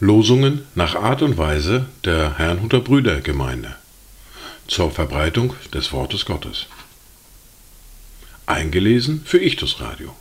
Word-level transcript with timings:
Losungen 0.00 0.66
nach 0.74 0.96
Art 0.96 1.22
und 1.22 1.38
Weise 1.38 1.86
der 2.04 2.38
Herrnhuter 2.38 2.80
Brüdergemeinde 2.80 3.76
zur 4.66 4.90
Verbreitung 4.90 5.54
des 5.72 5.92
Wortes 5.92 6.24
Gottes. 6.24 6.66
Eingelesen 8.46 9.22
für 9.24 9.38
Ichtus 9.38 9.80
Radio. 9.80 10.16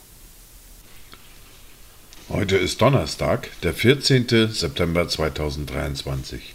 Heute 2.29 2.57
ist 2.57 2.81
Donnerstag, 2.81 3.49
der 3.63 3.73
14. 3.73 4.49
September 4.52 5.07
2023. 5.07 6.54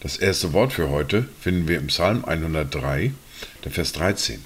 Das 0.00 0.16
erste 0.16 0.52
Wort 0.54 0.72
für 0.72 0.88
heute 0.88 1.28
finden 1.40 1.68
wir 1.68 1.78
im 1.78 1.88
Psalm 1.88 2.24
103, 2.24 3.12
der 3.64 3.72
Vers 3.72 3.92
13. 3.92 4.42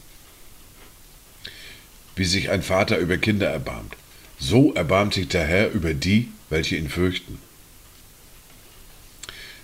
Wie 2.16 2.24
sich 2.24 2.50
ein 2.50 2.62
Vater 2.62 2.98
über 2.98 3.16
Kinder 3.16 3.48
erbarmt, 3.48 3.96
so 4.38 4.72
erbarmt 4.74 5.14
sich 5.14 5.28
der 5.28 5.46
Herr 5.46 5.72
über 5.72 5.94
die, 5.94 6.28
welche 6.48 6.76
ihn 6.76 6.88
fürchten. 6.88 7.38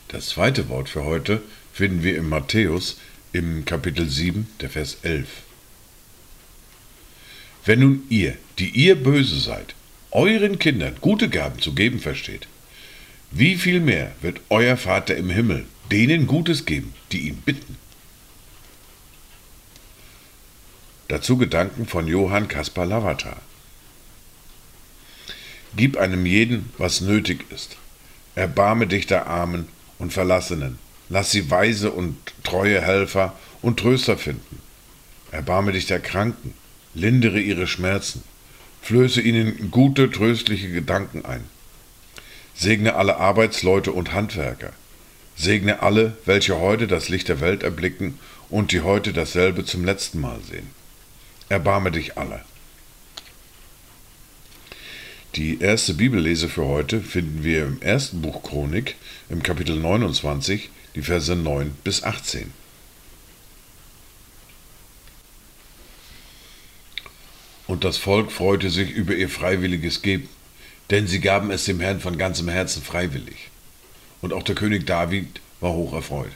Das 0.08 0.30
zweite 0.30 0.68
Wort 0.68 0.88
für 0.88 1.04
heute 1.04 1.42
finden 1.72 2.02
wir 2.02 2.16
in 2.16 2.28
Matthäus 2.28 2.98
im 3.32 3.64
Kapitel 3.64 4.08
7, 4.08 4.48
der 4.60 4.70
Vers 4.70 4.98
11. 5.02 5.28
Wenn 7.64 7.80
nun 7.80 8.02
ihr, 8.08 8.36
die 8.58 8.70
ihr 8.70 8.96
böse 8.96 9.38
seid, 9.38 9.74
euren 10.10 10.58
Kindern 10.58 10.96
gute 11.00 11.28
Gaben 11.28 11.60
zu 11.60 11.74
geben 11.74 12.00
versteht, 12.00 12.48
wie 13.30 13.56
viel 13.56 13.78
mehr 13.78 14.12
wird 14.22 14.40
euer 14.48 14.76
Vater 14.76 15.16
im 15.16 15.30
Himmel 15.30 15.66
denen 15.92 16.26
Gutes 16.26 16.66
geben, 16.66 16.92
die 17.12 17.28
ihn 17.28 17.36
bitten? 17.36 17.76
Dazu 21.10 21.36
Gedanken 21.36 21.88
von 21.88 22.06
Johann 22.06 22.46
Kaspar 22.46 22.86
Lavater. 22.86 23.36
Gib 25.74 25.96
einem 25.96 26.24
jeden, 26.24 26.72
was 26.78 27.00
nötig 27.00 27.46
ist. 27.50 27.76
Erbarme 28.36 28.86
dich 28.86 29.08
der 29.08 29.26
Armen 29.26 29.66
und 29.98 30.12
Verlassenen. 30.12 30.78
Lass 31.08 31.32
sie 31.32 31.50
weise 31.50 31.90
und 31.90 32.16
treue 32.44 32.80
Helfer 32.80 33.34
und 33.60 33.80
Tröster 33.80 34.16
finden. 34.16 34.60
Erbarme 35.32 35.72
dich 35.72 35.86
der 35.86 35.98
Kranken, 35.98 36.54
lindere 36.94 37.40
ihre 37.40 37.66
Schmerzen, 37.66 38.22
flöße 38.80 39.20
ihnen 39.20 39.72
gute, 39.72 40.12
tröstliche 40.12 40.70
Gedanken 40.70 41.24
ein. 41.24 41.42
Segne 42.54 42.94
alle 42.94 43.16
Arbeitsleute 43.16 43.90
und 43.90 44.12
Handwerker. 44.12 44.72
Segne 45.34 45.82
alle, 45.82 46.16
welche 46.24 46.60
heute 46.60 46.86
das 46.86 47.08
Licht 47.08 47.26
der 47.26 47.40
Welt 47.40 47.64
erblicken 47.64 48.20
und 48.48 48.70
die 48.70 48.82
heute 48.82 49.12
dasselbe 49.12 49.64
zum 49.64 49.84
letzten 49.84 50.20
Mal 50.20 50.38
sehen. 50.48 50.78
Erbarme 51.50 51.90
dich 51.90 52.16
aller. 52.16 52.44
Die 55.34 55.60
erste 55.60 55.94
Bibellese 55.94 56.48
für 56.48 56.64
heute 56.64 57.00
finden 57.00 57.42
wir 57.42 57.66
im 57.66 57.82
ersten 57.82 58.22
Buch 58.22 58.44
Chronik, 58.44 58.94
im 59.28 59.42
Kapitel 59.42 59.74
29, 59.74 60.70
die 60.94 61.02
Verse 61.02 61.34
9 61.34 61.72
bis 61.82 62.04
18. 62.04 62.52
Und 67.66 67.82
das 67.82 67.96
Volk 67.96 68.30
freute 68.30 68.70
sich 68.70 68.92
über 68.92 69.16
ihr 69.16 69.28
freiwilliges 69.28 70.02
Geben, 70.02 70.28
denn 70.90 71.08
sie 71.08 71.18
gaben 71.18 71.50
es 71.50 71.64
dem 71.64 71.80
Herrn 71.80 71.98
von 71.98 72.16
ganzem 72.16 72.48
Herzen 72.48 72.80
freiwillig. 72.80 73.50
Und 74.20 74.32
auch 74.32 74.44
der 74.44 74.54
König 74.54 74.86
David 74.86 75.40
war 75.58 75.72
hoch 75.72 75.94
erfreut. 75.94 76.30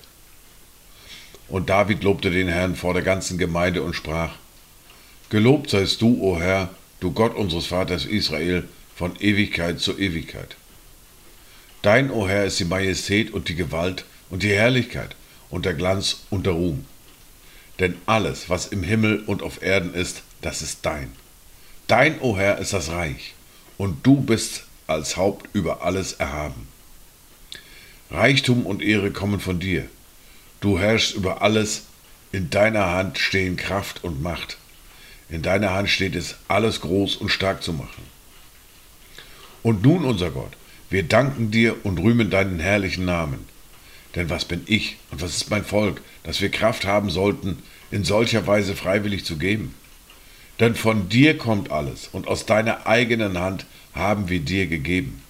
Und 1.47 1.70
David 1.70 2.03
lobte 2.03 2.33
den 2.33 2.48
Herrn 2.48 2.75
vor 2.75 2.95
der 2.95 3.05
ganzen 3.05 3.39
Gemeinde 3.39 3.85
und 3.85 3.95
sprach, 3.95 4.35
Gelobt 5.35 5.69
seist 5.69 6.01
du, 6.01 6.23
o 6.23 6.39
Herr, 6.39 6.71
du 7.01 7.11
Gott 7.11 7.35
unseres 7.35 7.67
Vaters 7.67 8.05
Israel, 8.05 8.69
von 8.95 9.17
Ewigkeit 9.19 9.81
zu 9.81 9.99
Ewigkeit. 9.99 10.55
Dein, 11.83 12.13
o 12.13 12.29
Herr, 12.29 12.45
ist 12.45 12.61
die 12.61 12.64
Majestät 12.64 13.33
und 13.33 13.48
die 13.48 13.57
Gewalt 13.57 14.05
und 14.31 14.45
die 14.45 14.53
Herrlichkeit 14.53 15.17
und 15.51 15.64
der 15.64 15.75
Glanz 15.75 16.20
und 16.31 16.47
der 16.47 16.53
Ruhm. 16.53 16.85
Denn 17.81 17.97
alles, 18.07 18.48
was 18.48 18.67
im 18.67 18.85
Himmel 18.85 19.25
und 19.27 19.42
auf 19.42 19.61
Erden 19.61 19.92
ist, 19.92 20.23
das 20.41 20.63
ist 20.63 20.86
dein. 20.86 21.11
Dein, 21.89 22.20
o 22.20 22.37
Herr, 22.39 22.58
ist 22.58 22.73
das 22.73 22.91
Reich, 22.91 23.35
und 23.77 24.07
du 24.07 24.20
bist 24.20 24.67
als 24.87 25.17
Haupt 25.17 25.48
über 25.53 25.83
alles 25.83 26.13
erhaben. 26.13 26.69
Reichtum 28.08 28.67
und 28.67 28.83
Ehre 28.83 29.11
kommen 29.11 29.41
von 29.41 29.58
dir. 29.58 29.89
Du 30.61 30.79
herrschst 30.79 31.17
über 31.17 31.42
alles, 31.42 31.87
in 32.31 32.51
deiner 32.51 32.92
Hand 32.92 33.19
stehen 33.19 33.57
Kraft 33.57 34.05
und 34.05 34.23
Macht. 34.23 34.58
In 35.34 35.42
deiner 35.42 35.72
Hand 35.72 35.90
steht 35.90 36.14
es, 36.14 36.36
alles 36.46 36.80
groß 36.80 37.17
und 37.17 37.28
stark 37.28 37.61
zu 37.61 37.72
machen. 37.72 38.05
Und 39.64 39.83
nun, 39.83 40.05
unser 40.05 40.30
Gott, 40.30 40.52
wir 40.90 41.02
danken 41.02 41.50
dir 41.50 41.84
und 41.84 41.98
rühmen 41.98 42.30
deinen 42.30 42.61
herrlichen 42.61 43.05
Namen. 43.05 43.45
Denn 44.14 44.30
was 44.30 44.45
bin 44.45 44.62
ich 44.67 44.96
und 45.11 45.20
was 45.20 45.34
ist 45.34 45.50
mein 45.50 45.64
Volk, 45.64 46.02
dass 46.22 46.40
wir 46.40 46.52
Kraft 46.52 46.86
haben 46.86 47.11
sollten, 47.11 47.61
in 47.90 48.05
solcher 48.05 48.46
Weise 48.46 48.77
freiwillig 48.77 49.24
zu 49.24 49.36
geben? 49.36 49.74
Denn 50.61 50.77
von 50.77 51.08
dir 51.08 51.36
kommt 51.36 51.72
alles 51.72 52.06
und 52.12 52.28
aus 52.28 52.46
deiner 52.46 52.86
eigenen 52.86 53.36
Hand 53.36 53.66
haben 53.92 54.28
wir 54.28 54.39
dir 54.39 54.68
gegeben. 54.68 55.20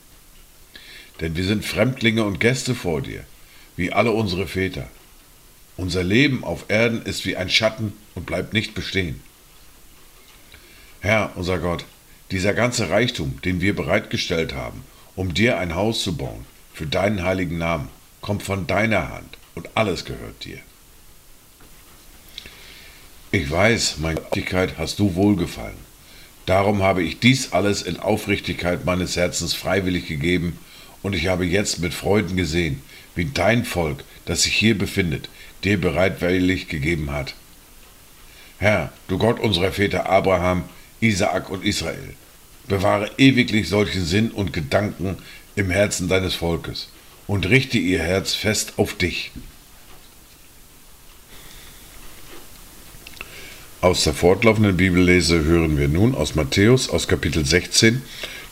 Denn 1.23 1.35
wir 1.35 1.45
sind 1.45 1.65
Fremdlinge 1.65 2.25
und 2.25 2.41
Gäste 2.41 2.75
vor 2.75 3.01
dir, 3.01 3.25
wie 3.75 3.91
alle 3.91 4.11
unsere 4.11 4.47
Väter. 4.47 4.87
Unser 5.79 6.05
Leben 6.05 6.45
auf 6.45 6.67
Erden 6.69 7.01
ist 7.07 7.25
wie 7.25 7.39
ein 7.39 7.49
Schatten 7.49 7.95
und 8.15 8.27
bleibt 8.27 8.53
nicht 8.53 8.75
bestehen. 8.75 9.23
Herr, 11.05 11.33
unser 11.35 11.59
Gott, 11.59 11.85
dieser 12.31 12.55
ganze 12.55 12.89
Reichtum, 12.89 13.39
den 13.45 13.61
wir 13.61 13.77
bereitgestellt 13.77 14.55
haben, 14.55 14.85
um 15.15 15.35
dir 15.35 15.59
ein 15.59 15.75
Haus 15.75 16.03
zu 16.03 16.17
bauen, 16.17 16.47
für 16.73 16.87
deinen 16.87 17.23
heiligen 17.23 17.59
Namen, 17.59 17.89
kommt 18.23 18.43
von 18.43 18.67
deiner 18.67 19.11
Hand 19.11 19.37
und 19.55 19.69
alles 19.75 20.07
gehört 20.07 20.47
dir. 20.47 20.57
Ich 23.33 23.51
weiß, 23.51 23.99
meine 23.99 24.15
Gerechtigkeit 24.15 24.79
hast 24.79 24.99
du 24.99 25.15
wohlgefallen. 25.15 25.77
Darum 26.47 26.83
habe 26.83 27.03
ich 27.03 27.21
dies 27.21 27.53
alles 27.53 27.83
in 27.83 28.01
Aufrichtigkeit 28.01 28.87
meines 28.87 29.15
Herzens 29.15 29.53
freiwillig 29.53 30.09
gegeben, 30.09 30.59
und 31.03 31.15
ich 31.15 31.27
habe 31.27 31.45
jetzt 31.45 31.81
mit 31.81 31.93
Freuden 31.93 32.35
gesehen, 32.35 32.81
wie 33.15 33.27
dein 33.27 33.67
Volk, 33.67 34.05
das 34.25 34.45
sich 34.45 34.55
hier 34.55 34.79
befindet, 34.79 35.29
dir 35.65 35.79
bereitwillig 35.79 36.69
gegeben 36.69 37.11
hat. 37.11 37.35
Herr, 38.57 38.91
du 39.09 39.19
Gott 39.19 39.39
unserer 39.39 39.71
Väter 39.71 40.09
Abraham, 40.09 40.65
Isaak 41.01 41.51
und 41.51 41.65
Israel. 41.65 42.15
Bewahre 42.69 43.11
ewiglich 43.19 43.69
solchen 43.69 44.05
Sinn 44.05 44.31
und 44.31 44.53
Gedanken 44.53 45.17
im 45.57 45.71
Herzen 45.71 46.09
deines 46.09 46.35
Volkes 46.35 46.89
und 47.27 47.47
richte 47.49 47.79
ihr 47.79 48.01
Herz 48.01 48.35
fest 48.35 48.75
auf 48.77 48.95
dich. 48.95 49.31
Aus 53.81 54.05
der 54.05 54.15
fortlaufenden 54.15 54.79
Bibellese 54.79 55.45
hören 55.45 55.77
wir 55.77 55.89
nun 55.89 56.15
aus 56.15 56.35
Matthäus 56.35 56.89
aus 56.89 57.07
Kapitel 57.07 57.45
16 57.45 58.03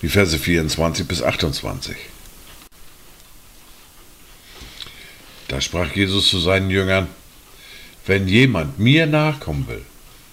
die 0.03 0.09
Verse 0.09 0.39
24 0.39 1.09
bis 1.09 1.23
28. 1.23 1.97
Da 5.49 5.61
sprach 5.61 5.95
Jesus 5.95 6.29
zu 6.29 6.39
seinen 6.39 6.71
Jüngern, 6.71 7.09
Wenn 8.05 8.29
jemand 8.29 8.79
mir 8.79 9.07
nachkommen 9.07 9.69
will, 9.69 9.83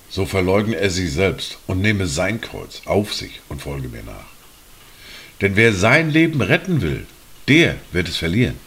so 0.10 0.26
verleugne 0.26 0.76
er 0.76 0.90
sich 0.90 1.12
selbst 1.12 1.58
und 1.68 1.82
nehme 1.82 2.08
sein 2.08 2.42
Kreuz 2.42 2.82
auf 2.86 3.14
sich 3.14 3.42
und 3.48 3.62
folge 3.62 3.90
mir 3.90 4.04
nach. 4.04 4.26
Denn 5.42 5.56
wer 5.56 5.74
sein 5.74 6.10
Leben 6.10 6.42
retten 6.42 6.82
will, 6.82 7.06
der 7.48 7.76
wird 7.92 8.10
es 8.10 8.18
verlieren. 8.18 8.58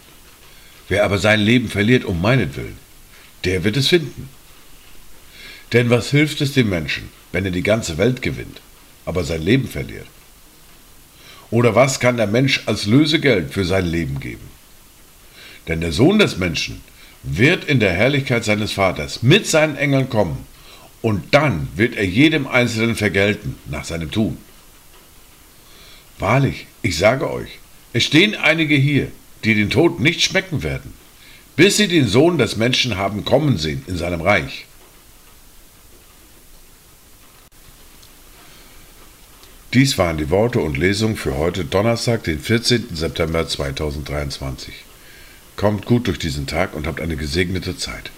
Wer 0.89 1.05
aber 1.05 1.19
sein 1.19 1.41
Leben 1.41 1.69
verliert 1.69 2.05
um 2.05 2.21
meinetwillen, 2.21 2.77
der 3.45 3.65
wird 3.65 3.77
es 3.77 3.89
finden. 3.89 4.29
Denn 5.73 5.91
was 5.91 6.11
hilft 6.11 6.41
es 6.41 6.53
dem 6.53 6.69
Menschen, 6.69 7.11
wenn 7.33 7.45
er 7.45 7.51
die 7.51 7.63
ganze 7.63 7.99
Welt 7.99 8.23
gewinnt, 8.23 8.61
aber 9.05 9.25
sein 9.25 9.43
Leben 9.43 9.69
verliert? 9.69 10.07
Oder 11.51 11.75
was 11.75 12.01
kann 12.01 12.17
der 12.17 12.27
Mensch 12.27 12.63
als 12.67 12.87
Lösegeld 12.87 13.53
für 13.53 13.65
sein 13.65 13.87
Leben 13.87 14.21
geben? 14.21 14.49
Denn 15.69 15.81
der 15.81 15.93
Sohn 15.93 16.19
des 16.19 16.39
Menschen 16.39 16.83
wird 17.23 17.65
in 17.65 17.79
der 17.79 17.93
Herrlichkeit 17.93 18.45
seines 18.45 18.73
Vaters 18.73 19.23
mit 19.23 19.47
seinen 19.47 19.77
Engeln 19.77 20.09
kommen 20.09 20.47
und 21.03 21.35
dann 21.35 21.69
wird 21.75 21.97
er 21.97 22.07
jedem 22.07 22.47
Einzelnen 22.47 22.95
vergelten 22.95 23.57
nach 23.67 23.85
seinem 23.85 24.11
Tun. 24.11 24.39
Wahrlich, 26.19 26.67
ich 26.83 26.97
sage 26.97 27.31
euch, 27.31 27.59
es 27.93 28.05
stehen 28.05 28.37
einige 28.37 28.77
hier, 28.77 29.11
die 29.45 29.55
den 29.55 29.71
Tod 29.71 30.01
nicht 30.01 30.23
schmecken 30.23 30.63
werden, 30.63 30.95
bis 31.57 31.77
sie 31.77 31.89
den 31.89 32.07
Sohn 32.07 32.39
des 32.39 32.57
Menschen 32.57 32.97
haben 32.97 33.25
kommen 33.25 33.59
sehen 33.59 33.85
in 33.89 33.97
seinem 33.97 34.21
Reich. 34.21 34.67
Dies 39.75 39.97
waren 39.97 40.19
die 40.19 40.31
Worte 40.31 40.61
und 40.61 40.77
Lesungen 40.77 41.17
für 41.17 41.39
heute 41.39 41.65
Donnerstag, 41.65 42.25
den 42.25 42.39
14. 42.39 42.95
September 42.95 43.49
2023. 43.49 44.75
Kommt 45.57 45.87
gut 45.87 46.07
durch 46.07 46.19
diesen 46.19 46.47
Tag 46.47 46.75
und 46.75 46.87
habt 46.87 47.01
eine 47.01 47.17
gesegnete 47.17 47.77
Zeit. 47.77 48.11